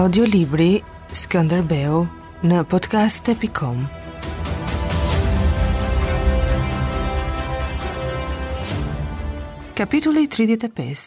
Audiolibri 0.00 0.78
Skënderbeu 1.12 1.96
në 2.48 2.60
podcast.com 2.72 3.80
Kapitulli 9.76 10.22
35 10.24 11.02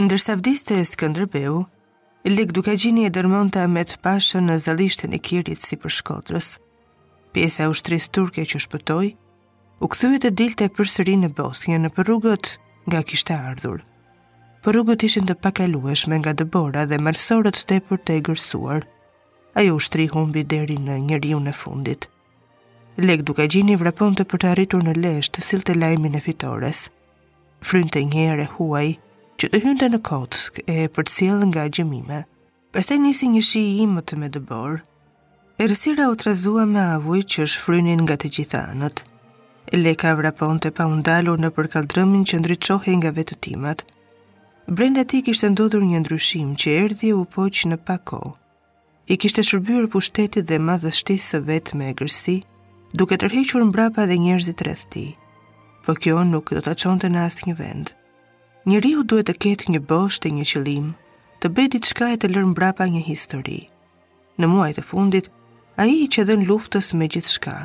Ndërsa 0.00 0.36
vdiste 0.40 0.78
e 0.80 0.86
Skënderbeu, 0.88 1.58
Lik 2.30 2.54
duke 2.56 2.72
gjinje 2.80 3.04
e 3.10 3.10
dërmonta 3.18 3.66
me 3.68 3.82
të 3.84 3.98
pashën 4.06 4.48
në 4.48 4.56
zalishtën 4.70 5.12
e 5.12 5.20
kirit 5.20 5.60
si 5.60 5.76
për 5.82 5.92
shkodrës, 5.98 6.48
pjesa 7.36 7.66
u 7.68 7.76
shtris 7.76 8.08
turke 8.08 8.46
që 8.48 8.62
shpëtoj, 8.64 9.12
u 9.84 9.84
këthujet 9.92 10.30
e 10.30 10.32
dilte 10.40 10.70
për 10.72 10.88
sëri 10.94 11.18
në 11.26 11.34
Bosnjë 11.36 11.82
në 11.84 11.92
përrugët 11.98 12.54
nga 12.88 13.04
kishte 13.12 13.36
ardhurë 13.36 13.84
për 14.66 14.74
rrugët 14.74 15.02
ishin 15.06 15.28
të 15.30 15.34
pakalueshme 15.46 16.16
nga 16.18 16.32
dëbora 16.40 16.82
dhe 16.90 16.96
malsorët 17.06 17.58
të 17.68 17.76
e 17.78 17.82
për 17.88 18.00
të 18.06 18.14
e 18.16 18.22
gërsuar. 18.28 18.86
Ajo 19.62 19.76
u 19.78 19.82
shtri 19.86 20.06
humbi 20.10 20.42
deri 20.52 20.74
në 20.88 20.96
njëriu 21.04 21.38
në 21.44 21.52
fundit. 21.58 22.08
Lek 23.04 23.22
duke 23.28 23.46
gjinë 23.54 23.76
i 23.76 23.76
vrapon 23.82 24.16
të 24.18 24.24
për 24.32 24.42
të 24.42 24.50
arritur 24.50 24.82
në 24.88 24.96
leshtë 25.04 25.44
sil 25.50 25.62
të 25.68 25.76
lajmi 25.78 26.10
në 26.16 26.22
fitores. 26.26 26.80
Fryn 27.68 27.86
të 27.94 28.02
njere 28.08 28.48
huaj 28.56 28.86
që 29.40 29.52
të 29.52 29.62
hynte 29.66 29.92
në 29.92 30.02
kotsk 30.10 30.58
e 30.74 30.80
për 30.96 31.10
të 31.12 31.30
nga 31.52 31.68
gjemime. 31.76 32.18
Përse 32.74 32.98
njësi 33.04 33.30
një 33.38 33.44
shi 33.50 33.62
i 33.82 33.86
më 33.92 34.02
të 34.08 34.18
me 34.22 34.28
dëborë, 34.36 34.80
erësira 35.62 36.10
u 36.10 36.14
trazua 36.24 36.64
me 36.72 36.80
avuj 36.98 37.20
që 37.34 37.46
është 37.46 37.62
frynin 37.68 38.02
nga 38.06 38.16
të 38.24 38.32
gjithanët. 38.38 38.96
Lek 39.86 40.04
avrapon 40.12 40.58
të 40.58 40.70
pa 40.76 40.86
undalur 40.96 41.38
në 41.38 41.54
përkaldrëmin 41.60 42.26
që 42.32 42.42
ndryqohi 42.42 42.98
nga 43.00 43.14
vetë 43.20 43.40
brenda 44.66 45.04
ti 45.06 45.20
kishtë 45.22 45.52
ndodhur 45.54 45.84
një 45.86 46.00
ndryshim 46.02 46.48
që 46.58 46.72
erdi 46.82 47.12
u 47.14 47.20
poqë 47.34 47.68
në 47.70 47.76
pako. 47.86 48.34
I 49.06 49.14
kishtë 49.22 49.44
shërbyrë 49.46 49.90
pushtetit 49.92 50.48
dhe 50.48 50.58
madhështisë 50.58 51.36
së 51.36 51.40
vetë 51.48 51.78
me 51.78 51.92
egrësi, 51.92 52.40
duke 52.98 53.14
tërhequr 53.20 53.62
mbrapa 53.70 54.08
dhe 54.10 54.16
njerëzit 54.18 54.64
rreth 54.66 54.88
ti. 54.90 55.04
Po 55.86 55.94
kjo 55.94 56.24
nuk 56.26 56.50
do 56.50 56.60
të 56.66 56.74
qonte 56.82 57.06
në 57.06 57.22
asë 57.28 57.46
një 57.48 57.54
vend. 57.60 57.92
Njëriu 58.66 59.04
duhet 59.06 59.30
të 59.30 59.34
ketë 59.46 59.70
një 59.76 59.80
bosht 59.86 60.26
e 60.26 60.34
një 60.34 60.44
qëlim, 60.50 60.88
të 61.38 61.52
bedit 61.54 61.86
shka 61.86 62.10
e 62.16 62.18
të 62.18 62.32
lërë 62.34 62.50
mbrapa 62.50 62.88
një 62.90 63.04
histori. 63.06 63.60
Në 64.42 64.50
muaj 64.50 64.72
të 64.76 64.82
fundit, 64.90 65.30
a 65.78 65.86
i 65.86 66.08
që 66.10 66.26
dhe 66.26 66.40
në 66.40 66.48
luftës 66.50 66.90
me 66.98 67.06
gjithë 67.06 67.34
shka. 67.38 67.58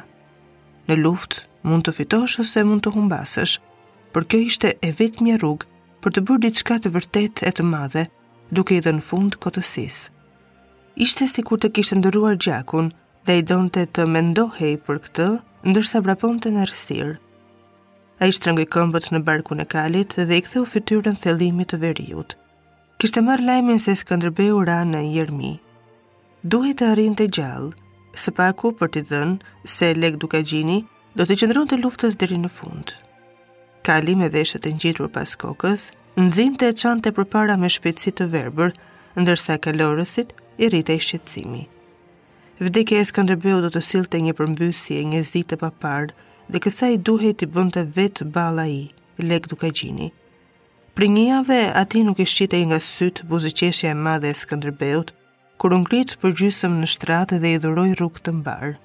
Në 0.86 1.02
luftë 1.02 1.50
mund 1.66 1.88
të 1.90 1.96
fitosh 1.98 2.38
ose 2.46 2.62
mund 2.68 2.86
të 2.86 2.94
humbasësh, 2.94 3.58
për 4.14 4.28
kjo 4.30 4.42
ishte 4.46 4.76
e 4.86 4.94
vetë 5.02 5.40
rrugë 5.42 5.66
për 6.02 6.14
të 6.18 6.22
bërë 6.28 6.42
diçka 6.48 6.76
të 6.84 6.92
vërtet 6.96 7.42
e 7.46 7.52
të 7.58 7.66
madhe, 7.70 8.04
duke 8.58 8.76
i 8.78 8.82
dhe 8.86 8.94
në 8.98 9.04
fund 9.10 9.38
kotësis. 9.44 10.00
Ishte 11.06 11.28
si 11.32 11.44
kur 11.46 11.62
të 11.62 11.70
kishtë 11.78 12.00
ndëruar 12.00 12.40
gjakun 12.42 12.90
dhe 13.30 13.38
i 13.40 13.44
donte 13.52 13.84
të 13.96 14.08
mendohej 14.16 14.74
për 14.88 15.00
këtë, 15.06 15.28
ndërsa 15.72 16.02
vrapon 16.06 16.40
të 16.42 16.54
në 16.56 16.66
rësirë. 16.72 17.14
A 18.22 18.28
i 18.30 18.66
këmbët 18.74 19.06
në 19.14 19.20
barku 19.28 19.56
në 19.58 19.66
kalit 19.72 20.16
dhe 20.20 20.38
i 20.38 20.42
ktheu 20.46 20.66
fityrën 20.74 21.18
thelimit 21.22 21.68
të 21.74 21.78
veriut. 21.86 22.36
Kishte 23.02 23.22
marrë 23.26 23.46
lajmin 23.48 23.80
se 23.82 23.96
Skënderbeu 23.98 24.60
ra 24.68 24.82
në 24.86 25.02
Jermi. 25.16 25.54
Duhit 26.54 26.78
të 26.82 26.92
arin 26.92 27.16
të 27.18 27.26
gjallë, 27.38 27.72
së 28.22 28.30
paku 28.38 28.74
për 28.78 28.88
t'i 28.94 29.02
dhënë 29.10 29.66
se 29.76 29.94
Leg 29.98 30.18
Dukagjini 30.22 30.80
do 31.18 31.26
të 31.26 31.40
qëndron 31.42 31.70
të 31.72 31.82
luftës 31.82 32.14
dheri 32.22 32.38
në 32.46 32.50
fundë 32.60 33.00
kali 33.84 34.16
me 34.20 34.28
veshët 34.30 34.62
të 34.66 34.72
ngjitur 34.78 35.08
pas 35.14 35.32
kokës, 35.44 35.88
nxinte 36.22 36.68
çantë 36.82 37.14
përpara 37.18 37.56
me 37.62 37.70
shpejtësi 37.76 38.14
të 38.20 38.28
verbër, 38.34 38.74
ndërsa 39.22 39.58
kalorësit 39.66 40.34
i 40.64 40.70
rritej 40.72 41.00
shqetësimi. 41.08 41.64
Vdekja 42.62 43.00
e 43.02 43.08
Skënderbeu 43.10 43.62
do 43.66 43.72
të 43.74 43.82
sillte 43.88 44.20
një 44.22 44.36
përmbysje 44.38 45.00
e 45.04 45.08
një 45.14 45.22
zite 45.32 45.56
të 45.56 45.60
papar, 45.64 46.12
dhe 46.52 46.60
kësaj 46.64 46.92
i 46.96 47.00
duhej 47.10 47.34
të 47.42 47.48
bënte 47.56 47.84
vet 47.96 48.22
balla 48.38 48.68
i, 48.70 48.84
lek 49.32 49.48
Dukagjini. 49.50 50.10
gjini. 50.10 50.14
Për 50.96 51.08
një 51.16 51.24
javë 51.30 51.60
aty 51.82 52.04
nuk 52.04 52.20
e 52.22 52.26
shqitej 52.30 52.64
nga 52.70 52.80
syt 52.88 53.24
buzëqeshja 53.30 53.90
e 53.92 53.94
madhe 54.06 54.28
e 54.30 54.38
Skënderbeut, 54.42 55.14
kur 55.58 55.74
u 55.74 55.78
ngrit 55.84 56.16
përgjysëm 56.22 56.74
në 56.82 56.88
shtratë 56.94 57.40
dhe 57.42 57.56
i 57.56 57.62
dhuroi 57.64 57.96
rrugë 57.98 58.24
të 58.26 58.32
mbar. 58.42 58.78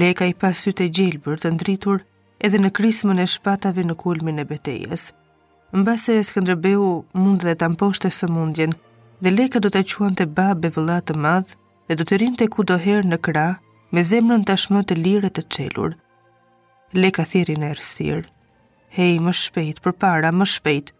Leka 0.00 0.26
i 0.26 0.34
pasyt 0.42 0.80
e 0.80 0.88
gjelbër 0.96 1.38
të 1.42 1.48
ndritur 1.54 2.00
edhe 2.42 2.58
në 2.58 2.70
krismën 2.76 3.18
e 3.22 3.26
shpatave 3.30 3.84
në 3.86 3.94
kulmin 4.00 4.42
e 4.42 4.46
betejes. 4.48 5.10
Në 5.74 5.84
base 5.86 6.14
e 6.18 6.22
Skëndrëbeu 6.26 6.86
mund 7.18 7.42
dhe 7.42 7.54
të 7.58 7.68
mposhte 7.74 8.10
së 8.12 8.28
mundjen, 8.30 8.74
dhe 9.22 9.30
leka 9.34 9.62
do 9.62 9.70
të 9.70 9.84
quan 9.94 10.14
të 10.16 10.26
ba 10.36 10.50
be 10.54 10.70
të 10.72 11.16
madhë 11.26 11.56
dhe 11.88 11.96
do 12.00 12.04
të 12.08 12.18
rinë 12.22 12.38
të 12.40 12.48
kudoherë 12.54 13.08
në 13.10 13.18
kra, 13.18 13.48
me 13.92 14.02
zemrën 14.02 14.44
tashmë 14.44 14.82
të 14.84 14.96
lire 14.98 15.30
të 15.30 15.42
qelur. 15.48 15.94
Leka 16.94 17.24
thirin 17.24 17.62
e 17.62 17.72
rësirë, 17.74 18.26
hej, 18.96 19.18
më 19.20 19.32
shpejt, 19.34 19.80
për 19.82 19.92
para, 19.92 20.30
më 20.32 20.46
shpejt, 20.54 20.92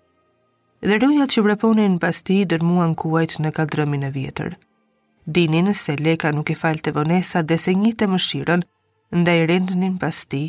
dhe 0.84 0.99
rojat 1.00 1.31
që 1.33 1.43
vraponin 1.47 1.94
në 1.97 2.00
pasti 2.03 2.41
dërmuan 2.50 2.93
kuajt 2.99 3.39
në 3.41 3.53
kaldrëmin 3.56 4.03
e 4.05 4.11
vjetër. 4.15 4.56
Dininë 5.25 5.73
se 5.78 5.94
leka 5.97 6.33
nuk 6.34 6.50
i 6.50 6.55
falë 6.59 6.83
të 6.84 6.93
vonesa 6.99 7.41
dhe 7.43 7.56
se 7.59 7.73
njitë 7.75 8.03
të 8.05 8.11
më 8.15 8.19
shiren, 8.21 8.67
ndaj 9.23 9.39
rendnin 9.49 9.94
pas 9.97 10.11
pasti, 10.12 10.43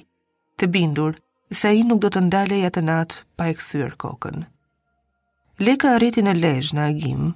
të 0.61 0.67
bindur 0.71 1.17
se 1.51 1.67
ai 1.71 1.81
nuk 1.83 1.99
do 2.03 2.09
të 2.16 2.21
ndalej 2.29 2.61
atë 2.69 2.81
natë 2.88 3.21
pa 3.38 3.49
e 3.51 3.55
kthyer 3.59 3.95
kokën. 3.99 4.45
Leka 5.59 5.93
arriti 5.97 6.23
në 6.23 6.35
Lezhë 6.41 6.75
në 6.77 6.85
Agim. 6.91 7.33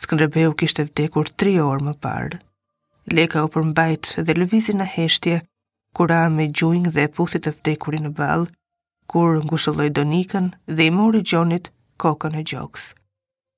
Skënderbeu 0.00 0.52
kishte 0.60 0.84
vdekur 0.88 1.28
3 1.40 1.52
orë 1.64 1.84
më 1.90 1.94
parë. 2.04 2.38
Leka 3.16 3.44
u 3.46 3.48
përmbajt 3.54 4.14
dhe 4.26 4.34
lëvizi 4.40 4.74
në 4.76 4.86
heshtje 4.94 5.38
kura 5.96 6.22
me 6.32 6.48
gjuing 6.52 6.88
dhe 6.96 7.06
puthit 7.16 7.46
të 7.46 7.54
vdekurin 7.58 8.04
në 8.08 8.12
balë, 8.18 8.48
kur 9.08 9.38
ngushëlloi 9.48 9.88
Donikën 9.96 10.50
dhe 10.66 10.88
i 10.88 10.90
mori 10.96 11.22
Gjonit 11.22 11.70
kokën 12.02 12.36
e 12.36 12.42
gjoks. 12.50 12.90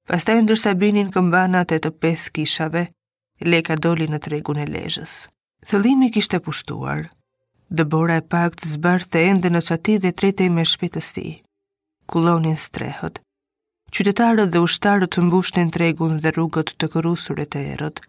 Pastaj 0.06 0.42
ndërsa 0.46 0.74
binin 0.78 1.10
këmbanat 1.12 1.74
e 1.76 1.80
të 1.82 1.90
pesë 2.02 2.30
kishave, 2.38 2.84
Leka 3.46 3.74
doli 3.76 4.06
në 4.10 4.22
tregun 4.26 4.62
e 4.62 4.68
Lezhës. 4.74 5.24
Thëllimi 5.68 6.10
kishte 6.14 6.38
pushtuar. 6.44 7.08
Dëbora 7.70 8.16
e 8.16 8.22
pakt 8.24 8.62
zbarte 8.64 9.20
ende 9.28 9.50
në 9.52 9.60
qati 9.66 9.96
dhe 10.00 10.10
trete 10.16 10.46
me 10.48 10.62
shpetës 10.64 11.10
ti. 11.16 11.24
Kulonin 12.08 12.56
strehët. 12.56 13.18
Qytetarët 13.92 14.54
dhe 14.54 14.62
ushtarët 14.64 15.12
të 15.12 15.24
mbushnin 15.26 15.68
tregun 15.74 16.14
dhe 16.24 16.32
rrugët 16.32 16.72
të 16.80 16.88
kërusur 16.94 17.42
e 17.44 17.46
të 17.52 17.66
erët. 17.74 18.00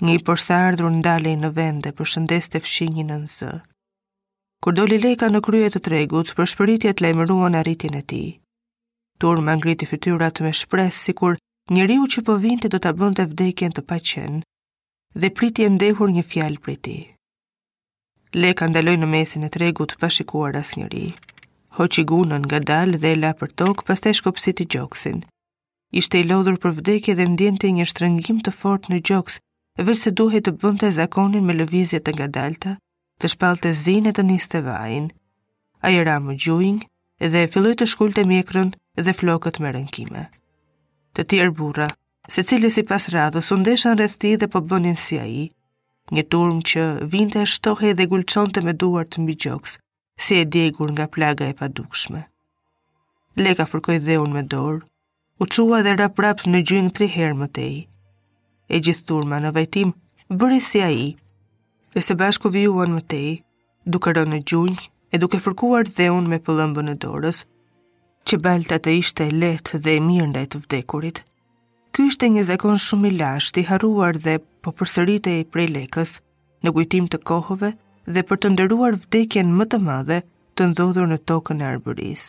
Një 0.00 0.14
i 0.16 0.22
përsa 0.24 0.62
ardhur 0.70 0.94
ndale 0.96 1.36
në 1.42 1.52
vende 1.58 1.92
për 1.98 2.10
shëndes 2.14 2.48
të 2.54 2.64
fshinjë 2.64 3.04
në 3.10 3.18
nëzë. 3.26 3.52
Kur 4.64 4.74
doli 4.78 4.96
leka 5.04 5.28
në 5.28 5.42
kryet 5.44 5.76
të 5.76 5.82
tregut, 5.90 6.32
për 6.38 6.48
shpëritje 6.54 6.94
të 6.96 7.04
lejmëruan 7.04 7.60
arritin 7.60 7.98
e 8.00 8.00
ti. 8.12 8.22
Tur 9.20 9.44
më 9.44 9.58
ngriti 9.60 9.90
fytyrat 9.92 10.40
me 10.46 10.54
shpresë 10.62 11.04
si 11.04 11.12
kur 11.20 11.36
njëriu 11.76 12.08
që 12.14 12.24
po 12.30 12.40
vinte 12.46 12.72
do 12.72 12.80
të 12.80 12.94
bënd 13.02 13.20
të 13.20 13.28
vdekjen 13.34 13.76
të 13.76 13.84
paqen, 13.92 14.40
dhe 15.20 15.34
pritje 15.40 15.68
ndehur 15.76 16.08
një 16.16 16.24
fjalë 16.32 16.64
për 16.64 16.78
Leka 18.34 18.66
ndaloj 18.66 18.96
në 18.98 19.06
mesin 19.06 19.44
e 19.46 19.48
tregut 19.56 19.92
pa 20.00 20.08
shikuar 20.10 20.56
as 20.58 20.72
njëri. 20.74 21.04
Hoqi 21.78 22.02
gunën 22.10 22.42
nga 22.48 22.58
dalë 22.70 22.98
dhe 23.04 23.12
la 23.18 23.30
për 23.40 23.52
tokë 23.60 23.84
pas 23.86 24.02
të 24.02 24.12
shkopsit 24.18 24.62
i 24.62 24.66
gjoksin. 24.74 25.20
Ishte 26.00 26.18
i 26.18 26.24
lodhur 26.26 26.56
për 26.64 26.74
vdekje 26.80 27.14
dhe 27.14 27.28
ndjente 27.34 27.70
një 27.76 27.86
shtrëngim 27.92 28.40
të 28.42 28.54
fort 28.58 28.88
në 28.90 28.98
gjoks, 29.06 29.36
vërë 29.78 29.96
se 30.02 30.14
duhet 30.20 30.48
të 30.48 30.54
bënte 30.64 30.90
zakonin 30.98 31.46
me 31.46 31.54
lëvizjet 31.60 32.02
të 32.08 32.16
nga 32.16 32.26
dalëta, 32.40 32.74
të 33.22 33.30
shpalë 33.36 33.62
të 33.66 33.72
zinë 33.84 34.14
të 34.18 34.26
njës 34.26 34.50
të 34.56 34.64
vajin. 34.66 35.06
A 35.86 35.90
i 35.94 36.02
ramë 36.10 36.34
gjuing 36.42 36.82
dhe 37.36 37.46
filloj 37.54 37.76
të 37.78 37.88
shkull 37.92 38.14
të 38.18 38.26
mjekrën 38.32 38.74
dhe 38.98 39.14
flokët 39.20 39.62
me 39.62 39.70
rënkime. 39.78 40.26
Të 41.14 41.22
tjerë 41.30 41.54
burra, 41.62 41.86
se 42.28 42.42
cili 42.42 42.70
si 42.74 42.82
pas 42.90 43.04
radhës, 43.14 43.52
undeshan 43.54 44.00
rëthi 44.02 44.34
dhe 44.42 44.50
po 44.50 44.58
bënin 44.74 44.98
si 45.06 45.22
a 45.22 45.26
i, 45.26 45.44
një 46.12 46.22
turm 46.30 46.58
që 46.68 46.82
vinte 47.12 47.40
e 47.40 47.44
shtohe 47.48 47.94
dhe 47.96 48.06
gulçonte 48.12 48.60
me 48.64 48.72
duar 48.76 49.06
të 49.08 49.20
mbi 49.22 49.34
gjoks, 49.46 49.78
si 50.24 50.36
e 50.40 50.44
djegur 50.44 50.90
nga 50.92 51.06
plaga 51.14 51.46
e 51.48 51.54
padukshme. 51.60 52.20
Leka 53.36 53.66
fërkoj 53.70 53.96
dhe 54.06 54.18
unë 54.22 54.34
me 54.36 54.42
dorë, 54.52 54.82
u 55.42 55.44
qua 55.54 55.80
dhe 55.82 55.96
rap-rap 55.98 56.44
në 56.46 56.60
gjyngë 56.68 56.94
tri 56.96 57.08
herë 57.14 57.38
më 57.40 57.48
tej. 57.56 57.74
E 58.68 58.76
gjithë 58.84 59.06
turma 59.08 59.40
në 59.42 59.50
vajtim, 59.56 59.94
bëri 60.38 60.60
si 60.68 60.80
a 60.82 60.90
i, 60.90 61.08
dhe 61.92 62.00
se 62.02 62.14
bashku 62.20 62.48
vijuan 62.50 62.92
më 62.96 63.02
tej, 63.10 63.28
duke 63.92 64.12
rënë 64.16 64.32
në 64.36 64.40
gjyngë, 64.50 64.86
e 65.12 65.16
duke 65.22 65.40
fërkuar 65.44 65.88
dhe 65.96 66.08
unë 66.18 66.28
me 66.32 66.38
pëllëmbë 66.46 66.84
në 66.86 66.94
dorës, 67.04 67.42
që 68.28 68.38
balta 68.46 68.78
të 68.78 68.94
ishte 69.00 69.26
e 69.30 69.34
letë 69.40 69.80
dhe 69.84 69.96
e 69.98 70.04
mirë 70.10 70.30
ndaj 70.30 70.46
të 70.52 70.62
vdekurit. 70.64 71.24
Ky 71.94 72.08
ishte 72.10 72.26
një 72.26 72.42
zakon 72.42 72.74
shumë 72.82 73.06
i 73.08 73.10
lashtë, 73.20 73.60
i 73.62 73.68
harruar 73.68 74.16
dhe 74.18 74.32
po 74.66 74.72
përsëritej 74.80 75.44
prej 75.54 75.68
lekës, 75.76 76.16
në 76.66 76.72
kujtim 76.74 77.04
të 77.06 77.20
kohëve 77.30 77.68
dhe 78.16 78.24
për 78.26 78.40
të 78.42 78.50
nderuar 78.54 78.96
vdekjen 79.04 79.52
më 79.60 79.66
të 79.70 79.78
madhe 79.88 80.16
të 80.58 80.66
ndodhur 80.72 81.06
në 81.12 81.18
tokën 81.30 81.62
e 81.62 81.68
Arbëris. 81.68 82.24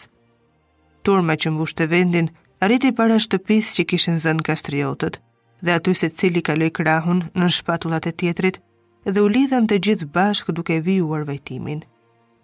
Turma 1.01 1.33
që 1.41 1.53
mbushte 1.55 1.87
vendin 1.95 2.29
arriti 2.67 2.93
para 2.99 3.17
shtëpisë 3.25 3.73
që 3.79 3.87
kishin 3.93 4.21
zënë 4.27 4.45
kastriotët 4.51 5.17
dhe 5.65 5.73
aty 5.79 5.95
se 6.01 6.11
cili 6.13 6.45
ka 6.45 6.53
krahun 6.77 7.25
në 7.33 7.49
shpatullat 7.57 8.05
e 8.05 8.11
tjetrit 8.21 8.61
dhe 9.09 9.19
u 9.21 9.27
lidhën 9.33 9.65
të 9.67 9.81
gjithë 9.87 10.09
bashkë 10.19 10.53
duke 10.59 10.77
vijuar 10.81 11.23
vajtimin. 11.25 11.81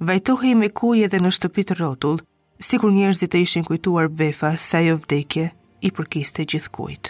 Vajtohi 0.09 0.55
me 0.63 0.69
kuj 0.81 1.03
edhe 1.05 1.19
në 1.21 1.29
shtëpit 1.37 1.77
rotull, 1.83 2.17
si 2.57 2.77
kur 2.81 2.91
njerëzit 2.97 3.35
e 3.37 3.41
ishin 3.45 3.63
kujtuar 3.69 4.09
befa 4.09 4.55
sa 4.57 4.81
jo 4.81 4.97
vdekje, 5.03 5.51
i 5.81 5.89
përkiste 5.97 6.43
gjithkujt. 6.51 7.09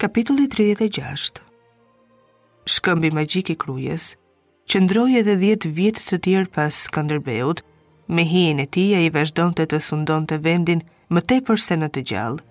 Kapitulli 0.00 0.46
36 0.52 1.40
Shkëmbi 2.70 3.10
magjik 3.16 3.50
i 3.52 3.56
krujes, 3.60 4.10
që 4.70 4.82
ndroj 4.86 5.14
edhe 5.20 5.34
djetë 5.40 5.70
vjetë 5.76 6.04
të 6.10 6.18
tjerë 6.26 6.52
pas 6.54 6.76
Skanderbeut, 6.88 7.62
me 8.08 8.24
hien 8.28 8.60
e 8.62 8.66
tia 8.66 9.00
i 9.04 9.10
vazhdojnë 9.14 9.58
të 9.58 9.66
të 9.72 9.80
sundon 9.86 10.26
të 10.30 10.38
vendin 10.46 10.84
më 11.10 11.22
te 11.28 11.40
përse 11.48 11.76
në 11.80 11.88
të 11.94 12.04
gjallë. 12.12 12.44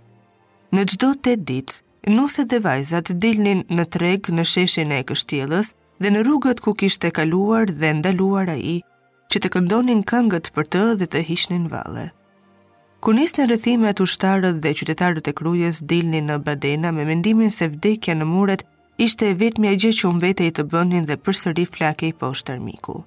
Në 0.75 0.85
gjdo 0.91 1.11
të 1.25 1.33
ditë, 1.49 1.79
nuset 2.13 2.49
dhe 2.51 2.59
vajzat 2.65 3.13
dilnin 3.23 3.63
në 3.69 3.85
tregë 3.95 4.35
në 4.37 4.45
sheshen 4.53 4.93
e 4.97 5.03
kështjelës 5.09 5.73
dhe 6.03 6.11
në 6.13 6.25
rrugët 6.27 6.61
ku 6.63 6.75
kishte 6.79 7.09
kaluar 7.15 7.69
dhe 7.71 7.93
ndaluar 7.99 8.49
a 8.53 8.57
i, 8.75 8.79
që 9.33 9.39
të 9.43 9.49
këndonin 9.53 9.99
këngët 10.09 10.47
për 10.55 10.65
të 10.73 10.79
dhe 11.01 11.05
të 11.13 11.19
hishnin 11.27 11.65
vale. 11.69 12.07
Kur 13.05 13.13
nisën 13.15 13.45
rrethimet 13.49 13.99
ushtarët 14.05 14.57
dhe 14.63 14.71
qytetarët 14.79 15.27
e 15.29 15.33
Krujës 15.37 15.81
dilnin 15.91 16.25
në 16.31 16.37
Badena 16.47 16.89
me 16.95 17.05
mendimin 17.05 17.51
se 17.53 17.67
vdekja 17.75 18.15
në 18.17 18.25
muret 18.31 18.63
ishte 19.05 19.29
e 19.29 19.35
vetmi 19.43 19.69
e 19.69 19.75
gjë 19.83 19.91
që 19.99 20.07
u 20.09 20.49
të 20.49 20.65
bënin 20.71 21.05
dhe 21.07 21.15
përsëri 21.25 21.65
flake 21.75 22.07
i 22.09 22.13
poshtë 22.23 22.53
armiku. 22.55 23.03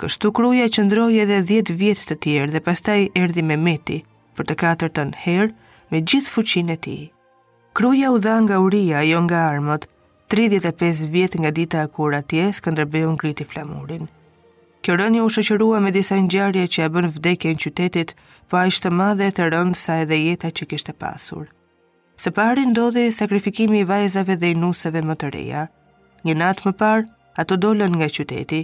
Kështu 0.00 0.32
Kruja 0.34 0.70
qëndroi 0.74 1.20
edhe 1.26 1.42
10 1.52 1.76
vjet 1.80 2.00
të 2.08 2.14
tjerë 2.24 2.50
dhe 2.52 2.60
pastaj 2.60 2.98
erdhi 3.14 3.42
meti, 3.42 3.98
për 4.36 4.44
të 4.46 4.54
katërtën 4.62 5.12
herë 5.24 5.52
me 5.92 6.00
gjithë 6.00 6.32
fuqinë 6.34 6.72
e 6.72 6.78
tij. 6.84 7.02
Kruja 7.76 8.10
u 8.10 8.18
dha 8.18 8.40
nga 8.42 8.58
uria, 8.58 9.02
jo 9.06 9.20
nga 9.28 9.44
armët. 9.52 9.86
35 10.34 11.06
vjet 11.12 11.36
nga 11.40 11.50
dita 11.50 11.82
e 11.82 11.88
kur 11.94 12.14
atje 12.14 12.50
Skënderbeu 12.56 13.12
ngriti 13.14 13.44
flamurin. 13.44 14.08
Kjo 14.82 14.96
rënje 14.98 15.20
u 15.22 15.28
shoqërua 15.30 15.78
me 15.82 15.92
disa 15.94 16.16
ngjarje 16.18 16.64
që 16.74 16.80
e 16.84 16.88
bën 16.94 17.06
vdekjen 17.14 17.54
qytetit, 17.64 18.14
po 18.50 18.58
a 18.58 18.64
ishte 18.70 18.90
madhe 18.90 19.28
të 19.34 19.46
rënd 19.54 19.76
sa 19.78 20.00
edhe 20.02 20.16
jeta 20.18 20.48
që 20.50 20.66
kishte 20.72 20.94
pasur. 21.04 21.44
Së 22.22 22.32
pari 22.34 22.64
ndodhi 22.66 23.04
sakrifikimi 23.14 23.80
i 23.80 23.86
vajzave 23.90 24.34
dhe 24.42 24.50
i 24.52 24.56
nuseve 24.58 25.02
më 25.06 25.14
të 25.22 25.30
reja. 25.36 25.62
Një 26.26 26.34
natë 26.40 26.66
më 26.66 26.72
parë, 26.82 27.06
ato 27.38 27.58
dolën 27.62 27.94
nga 27.94 28.08
qyteti, 28.16 28.60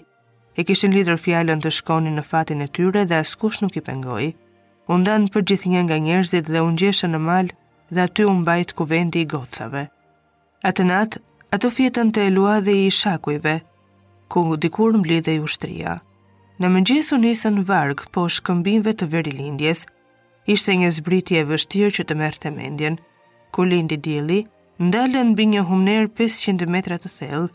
e 0.58 0.64
kishin 0.66 0.94
lidrë 0.98 1.16
fjalën 1.22 1.62
të 1.62 1.70
shkonin 1.78 2.18
në 2.18 2.26
fatin 2.32 2.66
e 2.66 2.66
tyre 2.74 3.06
dhe 3.06 3.22
askush 3.22 3.62
nuk 3.62 3.78
i 3.78 3.84
pengoi. 3.90 4.32
U 4.90 4.98
ndan 4.98 5.30
për 5.30 5.46
gjithnjë 5.52 5.84
nga 5.86 6.00
njerëzit 6.08 6.50
dhe 6.50 6.64
u 6.66 6.72
ngjeshën 6.74 7.14
në 7.14 7.22
mal 7.30 7.52
dhe 7.94 8.04
aty 8.08 8.26
u 8.26 8.34
mbajt 8.42 8.74
ku 8.74 8.88
vendi 8.90 9.22
i 9.22 9.30
gocave. 9.36 9.86
Atë 10.66 10.82
natë, 10.90 11.22
ato 11.54 11.70
fjetën 11.78 12.10
të 12.10 12.26
eluadhe 12.32 12.74
i 12.86 12.90
shakujve, 13.02 13.56
ku 14.28 14.48
dikur 14.58 14.98
në 14.98 15.22
i 15.36 15.40
ushtria 15.46 16.00
në 16.58 16.69
mëngjes 16.75 17.08
u 17.14 17.19
nisën 17.22 17.60
varg 17.69 18.00
po 18.14 18.25
shkëmbimve 18.34 18.93
të 18.99 19.06
verilindjes. 19.12 19.84
Ishte 20.55 20.75
një 20.81 20.88
zbritje 20.96 21.43
e 21.43 21.46
vështirë 21.46 21.93
që 21.99 22.06
të 22.08 22.16
merrte 22.19 22.50
mendjen. 22.50 22.96
Ku 23.55 23.64
lindi 23.69 23.99
dielli, 24.05 24.40
ndalën 24.82 25.31
mbi 25.32 25.46
një 25.52 25.62
humner 25.69 26.08
500 26.19 26.66
metra 26.75 26.99
të 26.99 27.10
thellë. 27.19 27.49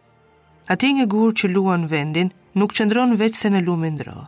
Ati 0.72 0.94
një 0.98 1.08
gur 1.12 1.36
që 1.36 1.52
luan 1.52 1.84
vendin 1.92 2.32
nuk 2.56 2.72
qëndron 2.78 3.18
vetë 3.20 3.40
se 3.42 3.52
në 3.52 3.64
lumin 3.68 4.00
dro. 4.00 4.24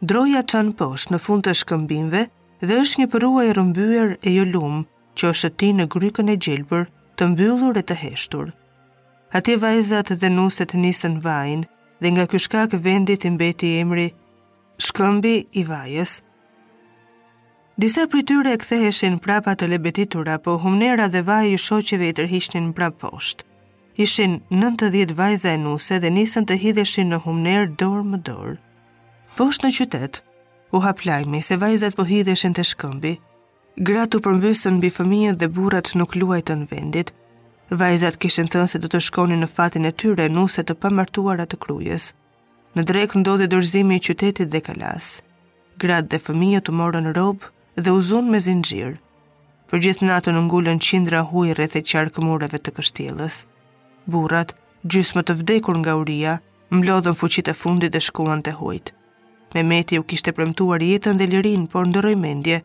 Droja 0.00 0.42
çan 0.48 0.74
poshtë 0.76 1.14
në 1.14 1.22
fund 1.24 1.46
të 1.48 1.56
shkëmbimve 1.62 2.24
dhe 2.60 2.80
është 2.84 3.00
një 3.02 3.08
përruaj 3.14 3.48
rëmbyer 3.56 4.16
e 4.28 4.34
jo 4.34 4.44
lum 4.48 4.82
që 5.16 5.32
është 5.32 5.50
ti 5.60 5.68
në 5.76 5.86
grykën 5.92 6.32
e 6.32 6.36
gjelbër 6.36 6.84
të 7.16 7.30
mbyllur 7.32 7.80
e 7.80 7.84
të 7.88 7.96
heshtur. 8.04 8.52
Ati 9.36 9.56
vajzat 9.62 10.12
dhe 10.20 10.28
nuset 10.36 10.74
nisën 10.84 11.20
vajnë 11.24 11.68
dhe 12.00 12.08
nga 12.12 12.24
ky 12.30 12.38
shkak 12.44 12.72
vendit 12.86 13.24
i 13.24 13.30
mbeti 13.30 13.68
emri 13.82 14.08
Shkëmbi 14.84 15.34
i 15.60 15.62
Vajës. 15.70 16.12
Disa 17.82 18.06
prej 18.08 18.22
tyre 18.28 18.54
ktheheshin 18.62 19.18
prapa 19.20 19.52
të 19.54 19.66
lebetitura, 19.68 20.38
po 20.40 20.54
Humnera 20.62 21.08
dhe 21.12 21.20
vaji 21.28 21.52
i 21.54 21.60
shoqeve 21.66 22.08
i 22.10 22.14
tërhiqnin 22.16 22.70
prap 22.76 22.96
poshtë. 23.02 23.44
Ishin 24.04 24.38
90 24.62 25.12
vajza 25.18 25.52
e 25.52 25.58
nuse 25.60 25.98
dhe 26.00 26.10
nisën 26.16 26.48
të 26.48 26.56
hidheshin 26.62 27.10
në 27.12 27.18
Humner 27.26 27.66
dorë 27.82 28.04
më 28.14 28.20
dorë. 28.28 28.56
Poshtë 29.36 29.66
në 29.66 29.72
qytet, 29.78 30.22
u 30.76 30.80
hap 30.84 31.04
lajmi 31.04 31.42
se 31.44 31.60
vajzat 31.60 31.96
po 31.98 32.08
hidheshin 32.10 32.56
te 32.56 32.64
shkëmbi. 32.70 33.12
Gratë 33.88 34.16
u 34.20 34.24
përmbysën 34.26 34.78
mbi 34.80 34.90
fëmijët 34.96 35.40
dhe 35.42 35.50
burrat 35.58 35.92
nuk 36.00 36.16
luajtën 36.16 36.64
vendit, 36.72 37.12
Vajzat 37.70 38.16
kishin 38.18 38.48
thënë 38.50 38.66
se 38.70 38.78
do 38.82 38.88
të 38.90 38.98
shkonin 39.06 39.38
në 39.44 39.48
fatin 39.50 39.84
e 39.86 39.92
tyre 40.02 40.24
nuse 40.34 40.62
të 40.66 40.74
pëmërtuara 40.82 41.44
të 41.50 41.58
krujës. 41.64 42.06
Në 42.74 42.82
drek 42.90 43.12
ndodhe 43.20 43.46
dorëzimi 43.52 43.96
i 43.96 44.02
qytetit 44.02 44.50
dhe 44.50 44.60
kalas. 44.68 45.06
Gratë 45.78 46.10
dhe 46.12 46.18
fëmijë 46.24 46.60
të 46.66 46.74
morën 46.80 47.06
robë 47.18 47.50
dhe 47.86 47.94
uzun 47.94 48.26
me 48.32 48.40
zinxhir. 48.48 48.96
Për 49.70 49.82
gjithë 49.84 50.06
natën 50.08 50.40
ngulën 50.48 50.82
qindra 50.88 51.20
huaj 51.30 51.54
rreth 51.60 51.78
e 51.78 51.84
qarkëmureve 51.92 52.58
të 52.58 52.74
kështjellës. 52.80 53.36
Burrat, 54.16 54.56
gjysmë 54.82 55.22
të 55.30 55.38
vdekur 55.44 55.78
nga 55.84 55.94
uria, 56.00 56.34
mblodhën 56.74 57.18
fuqitë 57.22 57.54
e 57.54 57.58
fundit 57.62 57.94
dhe 57.94 58.02
shkuan 58.08 58.42
te 58.42 58.50
hujt. 58.58 58.90
meti 59.54 59.98
u 59.98 60.02
kishte 60.02 60.32
premtuar 60.32 60.80
jetën 60.82 61.16
dhe 61.18 61.26
lirin, 61.30 61.66
por 61.70 61.86
ndërroi 61.86 62.16
mendje, 62.16 62.62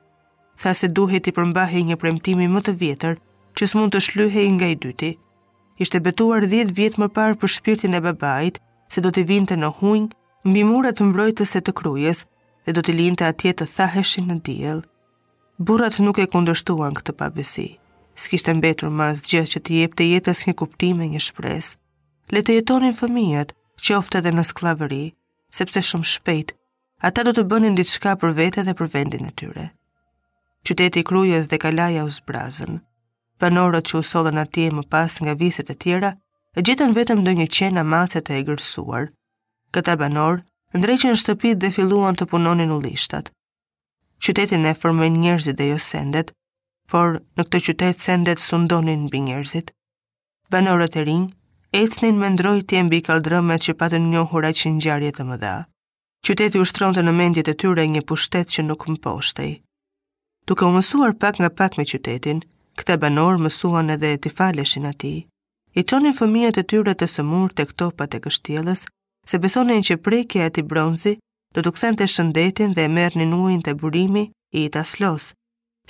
tha 0.62 0.74
se 0.74 0.88
duhet 0.88 1.28
i 1.28 1.32
përmbahej 1.38 1.84
një 1.92 1.96
premtimi 1.96 2.48
më 2.56 2.62
të 2.66 2.74
vjetër 2.82 3.16
që 3.56 3.68
s'mund 3.72 3.94
të 3.96 4.00
shlyhej 4.08 4.48
nga 4.56 4.68
i 4.72 4.76
dyti. 4.84 5.12
Ishte 5.84 6.00
betuar 6.06 6.44
10 6.52 6.72
vjet 6.78 6.98
më 7.00 7.08
parë 7.16 7.38
për 7.40 7.52
shpirtin 7.56 7.96
e 7.98 8.02
babait 8.04 8.60
se 8.92 9.02
do 9.06 9.12
të 9.16 9.24
vinte 9.30 9.56
në 9.60 9.70
hunj 9.80 10.10
mbi 10.50 10.64
muret 10.68 11.00
mbrojtës 11.04 11.54
e 11.60 11.62
të 11.64 11.74
krujës 11.80 12.24
dhe 12.68 12.76
do 12.78 12.84
të 12.84 12.96
linte 13.00 13.26
atje 13.30 13.54
të 13.58 13.68
thaheshin 13.76 14.28
në 14.32 14.38
diell. 14.48 14.82
Burrat 15.68 16.00
nuk 16.04 16.20
e 16.20 16.28
kundërshtuan 16.36 16.96
këtë 17.00 17.16
pabesi. 17.20 17.68
S'kishte 18.16 18.54
mbetur 18.56 18.92
më 18.96 19.10
asgjë 19.16 19.44
që 19.54 19.60
të 19.64 19.80
jepte 19.80 20.06
jetës 20.10 20.44
një 20.48 20.54
kuptim 20.62 21.02
e 21.04 21.10
një 21.16 21.22
shpresë. 21.30 21.76
Le 22.36 22.42
të 22.44 22.58
jetonin 22.60 22.96
fëmijët, 22.96 23.54
qoftë 23.86 24.20
edhe 24.22 24.32
në 24.36 24.44
skllavëri, 24.52 25.04
sepse 25.56 25.82
shumë 25.84 26.10
shpejt 26.14 26.56
ata 27.08 27.24
do 27.28 27.32
të 27.36 27.44
bënin 27.52 27.76
diçka 27.80 28.16
për 28.22 28.32
vete 28.40 28.64
dhe 28.68 28.74
për 28.80 28.92
vendin 28.96 29.28
e 29.28 29.34
tyre. 29.42 29.66
Qyteti 30.66 31.04
i 31.04 31.06
Krujës 31.12 31.52
dhe 31.52 31.60
Kalaja 31.66 32.08
u 32.08 32.10
zbrazën 32.20 32.80
panorët 33.40 33.90
që 33.92 33.98
usodhen 34.04 34.40
atje 34.44 34.70
më 34.78 34.84
pas 34.94 35.14
nga 35.24 35.34
viset 35.40 35.70
e 35.70 35.76
tjera, 35.84 36.12
e 36.56 36.60
gjithën 36.66 36.94
vetëm 36.96 37.24
do 37.26 37.32
një 37.36 37.48
qenë 37.56 37.82
amacet 37.84 38.30
e 38.32 38.38
e 38.40 38.46
gërsuar. 38.48 39.10
Këta 39.76 39.96
banorë, 40.02 40.44
ndreqen 40.80 41.18
shtëpit 41.20 41.58
dhe 41.60 41.72
filluan 41.76 42.16
të 42.16 42.28
punonin 42.32 42.72
u 42.72 42.78
lishtat. 42.86 43.32
Qytetin 44.24 44.66
e 44.72 44.74
formën 44.82 45.16
njerëzit 45.24 45.58
dhe 45.60 45.68
jo 45.74 45.78
sendet, 45.80 46.32
por 46.92 47.18
në 47.36 47.44
këtë 47.48 47.60
qytet 47.68 47.98
sendet 48.06 48.40
sundonin 48.40 49.10
bi 49.12 49.20
njerëzit. 49.28 49.74
Banorët 50.52 50.96
e 50.96 51.04
rinj, 51.08 51.26
ecnin 51.82 52.16
me 52.20 52.30
ndrojtje 52.32 52.84
mbi 52.88 53.00
kaldrëmet 53.08 53.62
që 53.66 53.74
patën 53.82 54.08
njohur 54.14 54.48
aq 54.48 54.60
ngjarje 54.78 55.12
të 55.12 55.24
mëdha. 55.28 55.56
Qyteti 56.26 56.60
ushtronte 56.64 57.02
në 57.06 57.12
mendjet 57.20 57.52
e 57.52 57.56
tyre 57.62 57.84
një 57.96 58.02
pushtet 58.10 58.48
që 58.54 58.64
nuk 58.66 58.88
mposhtej. 58.90 59.60
Duke 60.48 60.64
u 60.66 60.72
mësuar 60.74 61.14
pak 61.22 61.38
nga 61.40 61.50
pak 61.60 61.78
me 61.78 61.84
qytetin, 61.90 62.40
Këte 62.80 62.96
banor 63.02 63.38
mësuan 63.44 63.92
edhe 63.96 64.10
e 64.16 64.30
faleshin 64.38 64.88
ati. 64.92 65.12
I 65.80 65.82
qonin 65.92 66.16
fëmijët 66.18 66.58
e 66.62 66.64
tyre 66.72 66.94
të 67.02 67.08
sëmur 67.14 67.54
të 67.56 67.64
këto 67.70 67.88
pat 68.02 68.16
e 68.18 68.20
kështjeles, 68.26 68.82
se 69.32 69.36
besonin 69.46 69.86
që 69.90 69.98
prekja 70.08 70.48
e 70.50 70.54
ti 70.58 70.62
bronzi 70.72 71.14
do 71.58 71.62
të 71.64 71.72
këthen 71.78 71.98
të 72.02 72.08
shëndetin 72.14 72.76
dhe 72.76 72.86
e 72.86 72.92
mërë 72.98 73.20
një 73.22 73.28
nuin 73.32 73.62
të 73.64 73.74
burimi 73.84 74.26
i 74.60 74.66
të 74.74 74.82
aslos, 74.84 75.30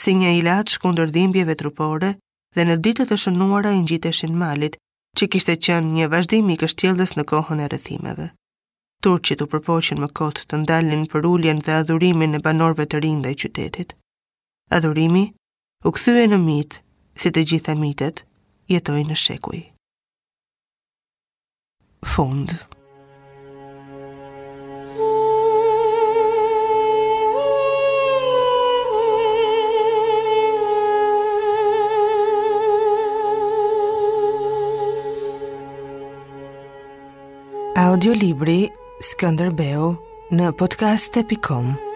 si 0.03 0.13
një 0.19 0.31
ilat 0.41 0.73
shkundër 0.75 1.13
dhimbjeve 1.15 1.55
trupore 1.63 2.11
dhe 2.55 2.65
në 2.67 2.77
ditët 2.85 3.11
të 3.13 3.17
shënuara 3.25 3.73
i 3.75 3.81
njiteshin 3.85 4.37
malit, 4.43 4.77
që 5.17 5.27
kishte 5.33 5.55
qënë 5.65 5.93
një 5.97 6.09
vazhdimi 6.13 6.53
i 6.55 6.59
kështjeles 6.61 7.15
në 7.17 7.23
kohën 7.31 7.61
e 7.63 7.67
rëthimeve. 7.73 8.27
Turqit 9.05 9.41
u 9.43 9.47
përpoqin 9.53 9.99
më 10.03 10.09
kotë 10.19 10.45
të 10.51 10.61
ndalin 10.61 11.05
për 11.13 11.27
ulljen 11.31 11.59
dhe 11.65 11.77
adhurimin 11.81 12.37
e 12.39 12.43
banorve 12.47 12.85
të 12.91 13.01
rinda 13.05 13.31
i 13.35 13.39
qytetit. 13.43 13.95
Adhurimi 14.79 15.25
u 15.85 15.91
këthyë 15.93 16.21
në 16.33 16.37
mit, 16.41 16.79
si 17.21 17.29
të 17.31 17.43
gjitha 17.49 17.75
mitet, 17.77 18.23
jetoj 18.73 19.01
në 19.05 19.15
shekuj. 19.23 19.59
Fund 22.13 22.55
Audio 37.77 38.13
Libri, 38.15 38.57
Skander 39.13 39.51
Beu, 39.59 39.91
në 40.33 40.49
podcaste.com 40.61 41.94